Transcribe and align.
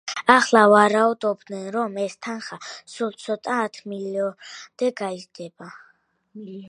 ახლა 0.35 0.61
ვარაუდობენ, 0.71 1.67
რომ 1.75 1.99
ეს 2.05 2.15
თანხა, 2.27 2.57
სულ 2.93 3.13
ცოტა, 3.25 3.59
ათ 3.67 3.81
მილიარდამდე 3.93 4.91
გაიზრდება. 5.03 5.71